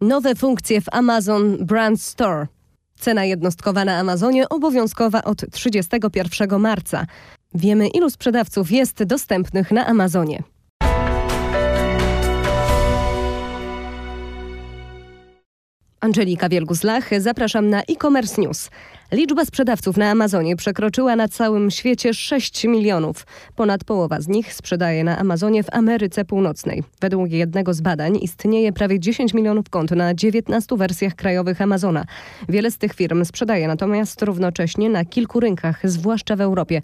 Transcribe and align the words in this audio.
Nowe 0.00 0.34
funkcje 0.34 0.80
w 0.80 0.84
Amazon 0.92 1.56
Brand 1.66 2.02
Store. 2.02 2.46
Cena 3.00 3.24
jednostkowa 3.24 3.84
na 3.84 3.98
Amazonie 3.98 4.48
obowiązkowa 4.48 5.24
od 5.24 5.50
31 5.52 6.60
marca. 6.60 7.06
Wiemy, 7.54 7.88
ilu 7.88 8.10
sprzedawców 8.10 8.70
jest 8.70 9.04
dostępnych 9.04 9.72
na 9.72 9.86
Amazonie. 9.86 10.42
Angelika 16.06 16.48
Wielgus-Lach, 16.48 17.20
zapraszam 17.20 17.68
na 17.68 17.82
e-commerce 17.82 18.42
news. 18.42 18.70
Liczba 19.12 19.44
sprzedawców 19.44 19.96
na 19.96 20.10
Amazonie 20.10 20.56
przekroczyła 20.56 21.16
na 21.16 21.28
całym 21.28 21.70
świecie 21.70 22.14
6 22.14 22.64
milionów. 22.64 23.26
Ponad 23.56 23.84
połowa 23.84 24.20
z 24.20 24.28
nich 24.28 24.54
sprzedaje 24.54 25.04
na 25.04 25.18
Amazonie 25.18 25.62
w 25.62 25.74
Ameryce 25.74 26.24
Północnej. 26.24 26.82
Według 27.00 27.30
jednego 27.30 27.74
z 27.74 27.80
badań 27.80 28.18
istnieje 28.22 28.72
prawie 28.72 29.00
10 29.00 29.34
milionów 29.34 29.70
kont 29.70 29.90
na 29.90 30.14
19 30.14 30.76
wersjach 30.76 31.14
krajowych 31.14 31.60
Amazona. 31.62 32.04
Wiele 32.48 32.70
z 32.70 32.78
tych 32.78 32.94
firm 32.94 33.24
sprzedaje 33.24 33.68
natomiast 33.68 34.22
równocześnie 34.22 34.90
na 34.90 35.04
kilku 35.04 35.40
rynkach, 35.40 35.80
zwłaszcza 35.84 36.36
w 36.36 36.40
Europie. 36.40 36.82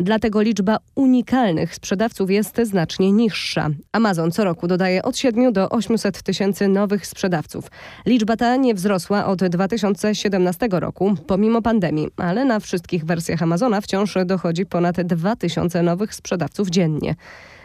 Dlatego 0.00 0.42
liczba 0.42 0.78
unikalnych 0.94 1.74
sprzedawców 1.74 2.30
jest 2.30 2.60
znacznie 2.62 3.12
niższa. 3.12 3.68
Amazon 3.92 4.30
co 4.30 4.44
roku 4.44 4.66
dodaje 4.68 5.02
od 5.02 5.16
7 5.16 5.52
do 5.52 5.68
800 5.68 6.22
tysięcy 6.22 6.68
nowych 6.68 7.06
sprzedawców. 7.06 7.70
Liczba 8.06 8.36
ta 8.36 8.56
nie 8.56 8.74
wzrosła 8.74 9.26
od 9.26 9.44
2017 9.44 10.68
roku, 10.70 11.14
pomimo 11.26 11.62
pandemii, 11.62 12.08
ale 12.16 12.44
na 12.44 12.60
wszystkich 12.60 13.04
wersjach 13.04 13.42
Amazona 13.42 13.80
wciąż 13.80 14.14
dochodzi 14.26 14.66
ponad 14.66 15.00
2000 15.00 15.82
nowych 15.82 16.14
sprzedawców 16.14 16.70
dziennie. 16.70 17.14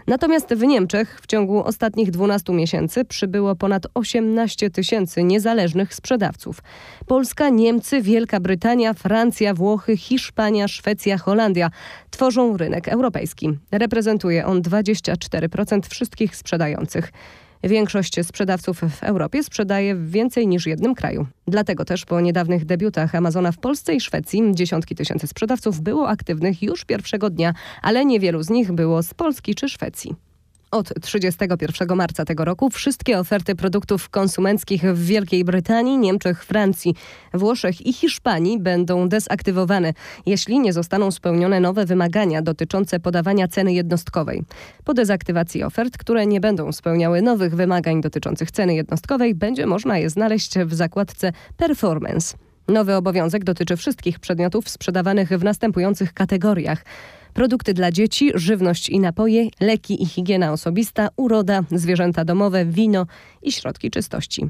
Natomiast 0.07 0.53
w 0.53 0.63
Niemczech 0.63 1.19
w 1.21 1.27
ciągu 1.27 1.63
ostatnich 1.63 2.11
12 2.11 2.53
miesięcy 2.53 3.05
przybyło 3.05 3.55
ponad 3.55 3.87
18 3.93 4.69
tysięcy 4.69 5.23
niezależnych 5.23 5.93
sprzedawców. 5.93 6.63
Polska, 7.05 7.49
Niemcy, 7.49 8.01
Wielka 8.01 8.39
Brytania, 8.39 8.93
Francja, 8.93 9.53
Włochy, 9.53 9.97
Hiszpania, 9.97 10.67
Szwecja, 10.67 11.17
Holandia 11.17 11.69
tworzą 12.09 12.57
rynek 12.57 12.87
europejski. 12.87 13.49
Reprezentuje 13.71 14.45
on 14.45 14.61
24% 14.61 15.79
wszystkich 15.89 16.35
sprzedających. 16.35 17.11
Większość 17.65 18.25
sprzedawców 18.25 18.79
w 18.79 19.03
Europie 19.03 19.43
sprzedaje 19.43 19.95
w 19.95 20.11
więcej 20.11 20.47
niż 20.47 20.67
jednym 20.67 20.95
kraju. 20.95 21.27
Dlatego 21.47 21.85
też 21.85 22.05
po 22.05 22.21
niedawnych 22.21 22.65
debiutach 22.65 23.15
Amazona 23.15 23.51
w 23.51 23.57
Polsce 23.57 23.95
i 23.95 24.01
Szwecji 24.01 24.41
dziesiątki 24.53 24.95
tysięcy 24.95 25.27
sprzedawców 25.27 25.81
było 25.81 26.09
aktywnych 26.09 26.63
już 26.63 26.85
pierwszego 26.85 27.29
dnia, 27.29 27.53
ale 27.81 28.05
niewielu 28.05 28.43
z 28.43 28.49
nich 28.49 28.71
było 28.71 29.03
z 29.03 29.13
Polski 29.13 29.55
czy 29.55 29.69
Szwecji. 29.69 30.24
Od 30.71 30.93
31 31.01 31.97
marca 31.97 32.25
tego 32.25 32.45
roku 32.45 32.69
wszystkie 32.69 33.19
oferty 33.19 33.55
produktów 33.55 34.09
konsumenckich 34.09 34.81
w 34.81 35.05
Wielkiej 35.05 35.45
Brytanii, 35.45 35.97
Niemczech, 35.97 36.45
Francji, 36.45 36.95
Włoszech 37.33 37.85
i 37.85 37.93
Hiszpanii 37.93 38.59
będą 38.59 39.09
dezaktywowane, 39.09 39.93
jeśli 40.25 40.59
nie 40.59 40.73
zostaną 40.73 41.11
spełnione 41.11 41.59
nowe 41.59 41.85
wymagania 41.85 42.41
dotyczące 42.41 42.99
podawania 42.99 43.47
ceny 43.47 43.73
jednostkowej. 43.73 44.43
Po 44.83 44.93
dezaktywacji 44.93 45.63
ofert, 45.63 45.97
które 45.97 46.25
nie 46.25 46.39
będą 46.39 46.71
spełniały 46.71 47.21
nowych 47.21 47.55
wymagań 47.55 48.01
dotyczących 48.01 48.51
ceny 48.51 48.75
jednostkowej, 48.75 49.35
będzie 49.35 49.65
można 49.65 49.97
je 49.97 50.09
znaleźć 50.09 50.59
w 50.59 50.73
zakładce 50.73 51.31
Performance. 51.57 52.44
Nowy 52.67 52.95
obowiązek 52.95 53.43
dotyczy 53.43 53.77
wszystkich 53.77 54.19
przedmiotów 54.19 54.69
sprzedawanych 54.69 55.29
w 55.29 55.43
następujących 55.43 56.13
kategoriach: 56.13 56.85
produkty 57.33 57.73
dla 57.73 57.91
dzieci, 57.91 58.31
żywność 58.35 58.89
i 58.89 58.99
napoje, 58.99 59.47
leki 59.59 60.03
i 60.03 60.05
higiena 60.05 60.51
osobista, 60.51 61.09
uroda, 61.17 61.63
zwierzęta 61.71 62.25
domowe, 62.25 62.65
wino 62.65 63.05
i 63.41 63.51
środki 63.51 63.91
czystości. 63.91 64.49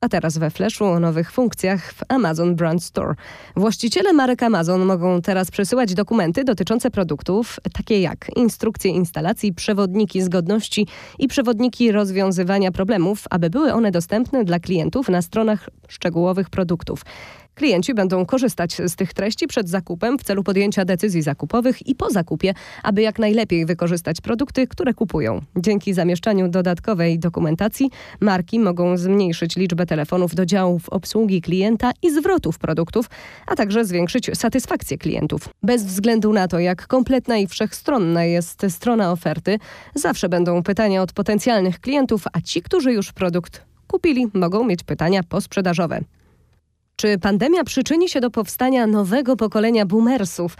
A 0.00 0.08
teraz 0.08 0.38
we 0.38 0.50
Flashu 0.50 0.84
o 0.84 1.00
nowych 1.00 1.32
funkcjach 1.32 1.92
w 1.92 2.02
Amazon 2.08 2.56
Brand 2.56 2.84
Store. 2.84 3.14
Właściciele 3.56 4.12
marek 4.12 4.42
Amazon 4.42 4.84
mogą 4.84 5.22
teraz 5.22 5.50
przesyłać 5.50 5.94
dokumenty 5.94 6.44
dotyczące 6.44 6.90
produktów, 6.90 7.60
takie 7.72 8.00
jak 8.00 8.30
instrukcje 8.36 8.90
instalacji, 8.90 9.54
przewodniki 9.54 10.22
zgodności 10.22 10.86
i 11.18 11.28
przewodniki 11.28 11.92
rozwiązywania 11.92 12.72
problemów, 12.72 13.24
aby 13.30 13.50
były 13.50 13.72
one 13.72 13.90
dostępne 13.90 14.44
dla 14.44 14.60
klientów 14.60 15.08
na 15.08 15.22
stronach 15.22 15.70
szczegółowych 15.88 16.50
produktów. 16.50 17.02
Klienci 17.58 17.94
będą 17.94 18.26
korzystać 18.26 18.76
z 18.86 18.96
tych 18.96 19.14
treści 19.14 19.46
przed 19.46 19.68
zakupem 19.68 20.18
w 20.18 20.22
celu 20.22 20.42
podjęcia 20.42 20.84
decyzji 20.84 21.22
zakupowych 21.22 21.86
i 21.86 21.94
po 21.94 22.10
zakupie, 22.10 22.54
aby 22.82 23.02
jak 23.02 23.18
najlepiej 23.18 23.66
wykorzystać 23.66 24.20
produkty, 24.20 24.66
które 24.66 24.94
kupują. 24.94 25.40
Dzięki 25.56 25.94
zamieszczaniu 25.94 26.48
dodatkowej 26.48 27.18
dokumentacji 27.18 27.90
marki 28.20 28.60
mogą 28.60 28.96
zmniejszyć 28.96 29.56
liczbę 29.56 29.86
telefonów 29.86 30.34
do 30.34 30.46
działów 30.46 30.88
obsługi 30.88 31.40
klienta 31.42 31.90
i 32.02 32.10
zwrotów 32.10 32.58
produktów, 32.58 33.06
a 33.46 33.56
także 33.56 33.84
zwiększyć 33.84 34.30
satysfakcję 34.34 34.98
klientów. 34.98 35.48
Bez 35.62 35.84
względu 35.84 36.32
na 36.32 36.48
to, 36.48 36.58
jak 36.58 36.86
kompletna 36.86 37.38
i 37.38 37.46
wszechstronna 37.46 38.24
jest 38.24 38.66
strona 38.68 39.12
oferty, 39.12 39.58
zawsze 39.94 40.28
będą 40.28 40.62
pytania 40.62 41.02
od 41.02 41.12
potencjalnych 41.12 41.80
klientów, 41.80 42.24
a 42.32 42.40
ci, 42.40 42.62
którzy 42.62 42.92
już 42.92 43.12
produkt 43.12 43.62
kupili, 43.86 44.26
mogą 44.34 44.64
mieć 44.64 44.82
pytania 44.82 45.22
posprzedażowe. 45.22 46.00
Czy 46.96 47.18
pandemia 47.18 47.64
przyczyni 47.64 48.08
się 48.08 48.20
do 48.20 48.30
powstania 48.30 48.86
nowego 48.86 49.36
pokolenia 49.36 49.86
boomersów? 49.86 50.56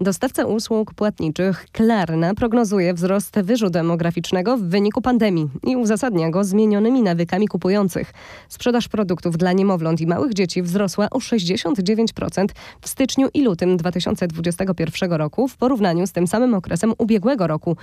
Dostawca 0.00 0.46
usług 0.46 0.94
płatniczych 0.94 1.66
Klarna 1.72 2.34
prognozuje 2.34 2.94
wzrost 2.94 3.40
wyżu 3.40 3.70
demograficznego 3.70 4.56
w 4.56 4.62
wyniku 4.62 5.02
pandemii 5.02 5.48
i 5.66 5.76
uzasadnia 5.76 6.30
go 6.30 6.44
zmienionymi 6.44 7.02
nawykami 7.02 7.48
kupujących. 7.48 8.12
Sprzedaż 8.48 8.88
produktów 8.88 9.36
dla 9.36 9.52
niemowląt 9.52 10.00
i 10.00 10.06
małych 10.06 10.34
dzieci 10.34 10.62
wzrosła 10.62 11.10
o 11.10 11.18
69% 11.18 12.46
w 12.80 12.88
styczniu 12.88 13.28
i 13.34 13.42
lutym 13.42 13.76
2021 13.76 15.12
roku 15.12 15.48
w 15.48 15.56
porównaniu 15.56 16.06
z 16.06 16.12
tym 16.12 16.26
samym 16.26 16.54
okresem 16.54 16.92
ubiegłego 16.98 17.46
roku. 17.46 17.76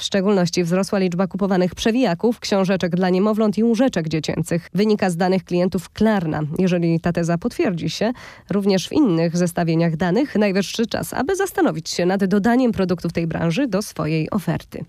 W 0.00 0.04
szczególności 0.04 0.64
wzrosła 0.64 0.98
liczba 0.98 1.26
kupowanych 1.26 1.74
przewijaków, 1.74 2.40
książeczek 2.40 2.96
dla 2.96 3.10
niemowląt 3.10 3.58
i 3.58 3.64
łóżeczek 3.64 4.08
dziecięcych. 4.08 4.68
Wynika 4.74 5.10
z 5.10 5.16
danych 5.16 5.44
klientów 5.44 5.90
Klarna. 5.90 6.42
Jeżeli 6.58 7.00
ta 7.00 7.12
teza 7.12 7.38
potwierdzi 7.38 7.90
się, 7.90 8.12
również 8.50 8.88
w 8.88 8.92
innych 8.92 9.36
zestawieniach 9.36 9.96
danych 9.96 10.36
najwyższy 10.36 10.86
czas, 10.86 11.14
aby 11.14 11.36
zastanowić 11.36 11.88
się 11.90 12.06
nad 12.06 12.24
dodaniem 12.24 12.72
produktów 12.72 13.12
tej 13.12 13.26
branży 13.26 13.66
do 13.66 13.82
swojej 13.82 14.30
oferty. 14.30 14.84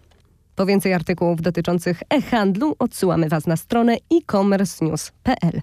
Po 0.56 0.66
więcej 0.66 0.94
artykułów 0.94 1.42
dotyczących 1.42 2.04
e-handlu 2.10 2.76
odsyłamy 2.80 3.30
Was 3.30 3.48
na 3.48 3.58
stronę 3.58 3.94
e-commerce 3.94 4.86
news.pl. 4.86 5.62